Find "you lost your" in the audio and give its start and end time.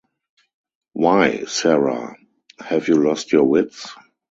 2.87-3.43